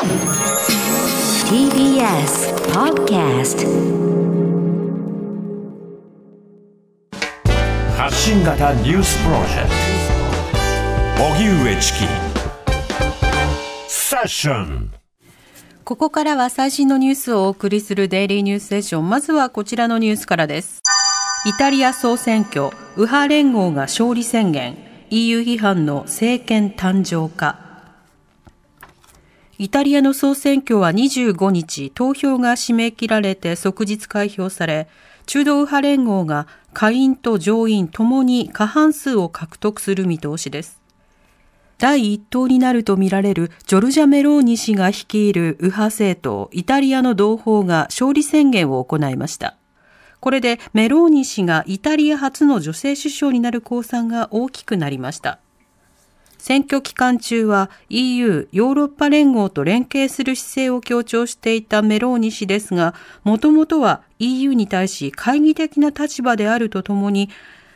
[0.00, 0.08] TBS
[2.72, 3.66] Podcast
[7.98, 9.68] 発信型ニュースプロジェク
[11.18, 11.98] ト荻上チキ
[13.88, 14.90] セッション
[15.84, 19.10] ここからは最新のニュースをお送りするデイリーニュースセッション。
[19.10, 20.80] まずはこちらのニュースからです。
[21.44, 24.78] イタリア総選挙、右派連合が勝利宣言、
[25.10, 27.69] EU 批判の政権誕生か。
[29.60, 34.88] イタリアの総選挙は25日、投票が締め切られて即日開票され、
[35.26, 40.80] 中道右派連合が下院と上院ともに過半数を獲得する見通しです。
[41.76, 49.58] 第一党になるとみられるジョルジャ・メローニ氏が率いる右派政党イタリアの同胞が勝利宣言を行いました。
[50.20, 55.38] これでメローニ氏がイタリア初の女性首相になる公算が大きくなりました。
[56.40, 62.94] 選挙期間中は EU、ヨーロッパ連合と連携する姿勢を強調していたメローニ氏ですが、
[63.24, 67.28] もともとは EU に対し懐疑的な立場であるとともに、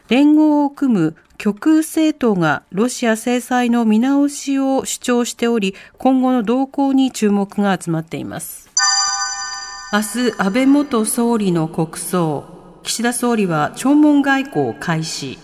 [0.08, 8.70] 連合を組む極右政党がロシア制裁の見直しを主張しており、今後の動向に注目が集まっています。
[9.92, 12.80] 明日、安倍元総理の国葬。
[12.82, 15.38] 岸田総理は弔問外交を開始。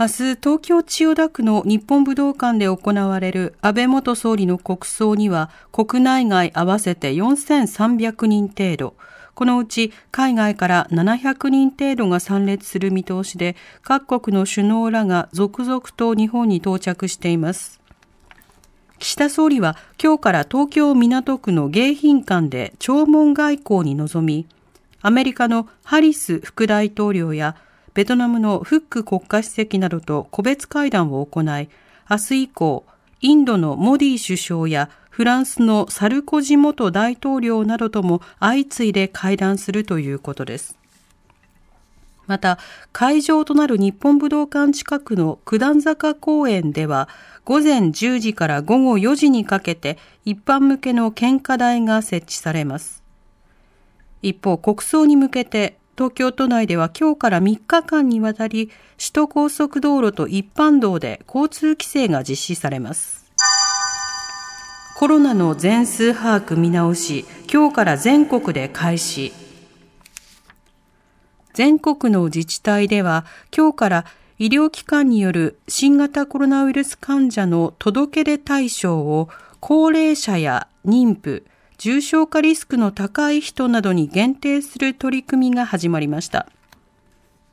[0.00, 8.94] 明日、東京千代田区の日本武道館で行われる安倍元総理の国葬には、国内外合わせて4300人程度、
[9.34, 17.78] このうち海外から700人程度が参列する見通しで、各国の首脳らが続々と日本に到着しています。
[18.98, 24.46] 岸田総理は今日から東京港区の迎賓館で弔問外交に臨み、
[25.02, 27.56] アメリカのハリス副大統領や
[27.94, 31.68] ベトナムのフック国家主席などと個別会談を行い、
[32.08, 32.84] 明日以降、
[33.20, 40.78] インドのモディ首相やフランスのサルコジ元大統領などとも相次いで会談するということです。
[42.26, 42.58] また、
[42.92, 47.10] 会場となる日本武道館近くの九段坂公園では、
[47.44, 53.02] 午前10時から午後4時にかけて一般向けの献花台が設置されます。
[54.22, 63.30] 一方、国葬に向けて東京都内では今日から3日間にわたり首都高速道路と一般道で交通規制が実施されます。
[64.96, 69.32] コロナの全数把握見直し、今日から全国で開始。
[71.54, 74.04] 全国の自治体では今日から
[74.38, 79.28] 医療機関による新型コロナウイルス患者の届け出対象を
[79.60, 81.44] 高齢者や妊婦、
[81.82, 86.46] 重症化リスクの高い人などに限定する取り組みが始まりました。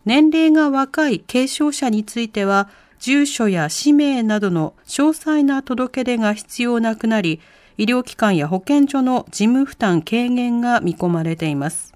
[0.06, 2.70] 年齢が若い軽症者については、
[3.00, 7.42] 住所や氏名などの詳細な届け出が必要なくなり、
[7.80, 11.96] 医療機関や保健所の事務負担軽減が見込まれています。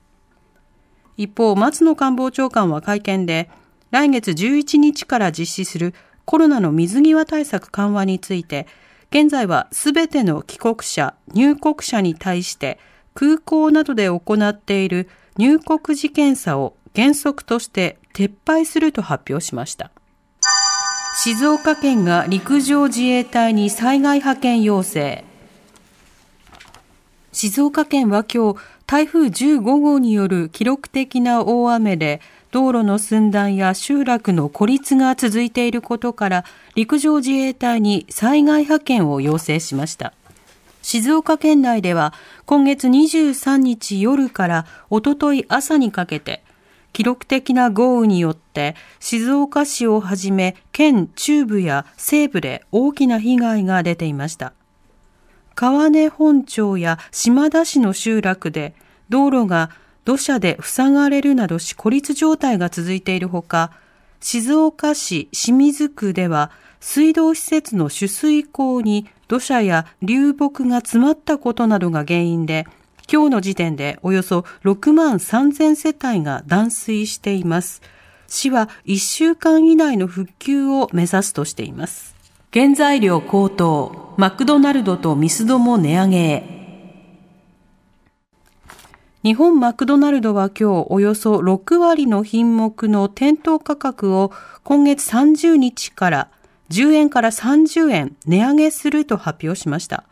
[1.17, 3.51] 一方、松野官房長官は会見で、
[3.91, 5.94] 来月11日から実施する
[6.25, 8.65] コロナの水際対策緩和について、
[9.13, 12.79] 現在はすべての帰国者、入国者に対して
[13.13, 15.07] 空港などで行っている
[15.38, 19.91] 入国時検査を原則として撤廃すると発表しました。
[21.22, 25.24] 静岡県が陸上自衛隊に災害派遣要請。
[27.31, 28.59] 静岡県は今日、
[28.94, 32.22] 台風15号による記録的な大雨で、
[32.52, 36.46] 道路の寸断や集落の孤立が続いていることから、
[36.76, 40.14] 陸上自衛隊に災害派遣を要請しました。
[40.84, 42.14] 静岡県内では
[42.46, 46.44] 今月23日夜からおととい朝にかけて、
[46.92, 54.54] 記録的な豪雨によって静岡市をはじめ県中部や西部で大きな被害が出ていました。
[55.56, 58.75] 川根本町や島田市の集落で
[59.13, 59.69] 道路が
[60.06, 63.69] 土砂で塞がれるなどし孤立状態が続いているほか、
[64.19, 72.65] 静岡市清水区では水道施設の取水口に土砂や流木が詰まったことなどが原因で、
[73.07, 77.83] 今日の時点でおよそ6万3000世帯が断水しています。
[78.27, 82.15] 市は1週間以内の復旧を目指すとしています。
[82.51, 86.52] 原材料高騰、マクドナルドとミスドも値上げへ。
[89.24, 94.34] 日本マクドナルドは今日およそ6割の品目の店頭価格を
[94.66, 96.30] 今月30日から
[96.70, 100.04] 10円から30円値上げすると発表しました。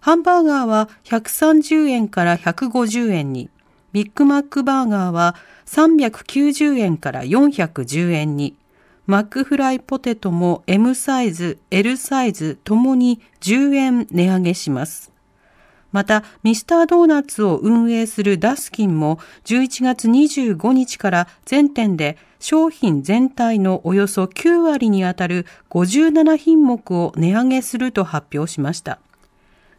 [0.00, 3.50] ハンバーガーは130円から150円に、
[3.92, 5.36] ビッグマックバーガーは
[5.66, 8.56] 390円から410円に、
[9.04, 15.15] マックフライポテトも M サイズ、L サイズともに10円値上げします。
[15.96, 28.98] また、ミスタードーナツを運営するダスキンも11月25日から全店で商品全体のおよそ9割にあたる57品目を値上げすると発表しました。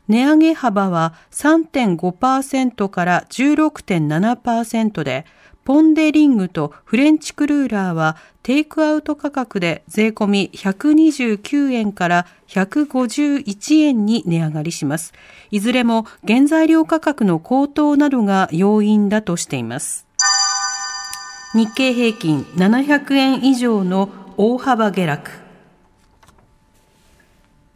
[0.08, 5.24] 値上げ幅は3.5%から16.7%で、
[5.68, 15.12] ポンデリングとフレンチクルーラーはテイクアウト価格で税込み129円から151円に値上がりします。
[15.52, 20.08] いずれも原材料価格の高騰などが要因だとしています。
[21.54, 25.47] 日経平均700円以上の大幅下落。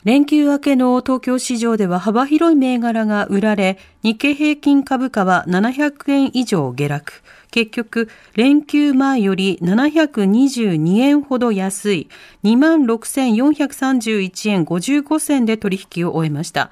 [0.04, 7.14] 連休明けの東京市場では幅広い銘柄が売られ、日経平均株価は700円以上下落。
[7.52, 12.10] 結局、連休前より722円ほど安い
[12.44, 16.72] 26,431円55銭で取引を終えました。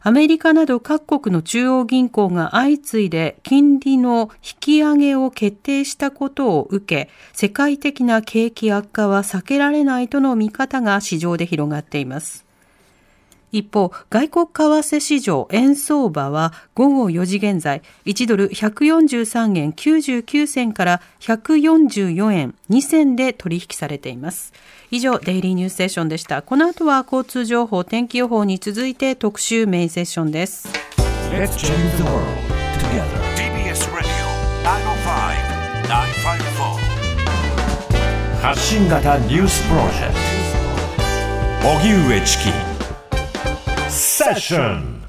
[0.00, 12.44] アメリカなど各国の中央銀行が相次いで金利の引き上げを決定したことを受け、世界的な景気悪化は避けられないとの見方が市場で広がっています。
[13.54, 24.52] 一方、外国為替市場円相場は午後4時現在、1ドル143円99銭から144円2銭で取引されています。
[24.90, 26.42] 以上、デイリーニュースセッションでした。
[26.42, 30.68] この後は交通情報、天気予報に続いて特集メインセッションです。
[38.42, 40.14] 発信型ニュースプロジェク
[41.62, 42.73] ト荻上チキ
[44.24, 45.03] Session.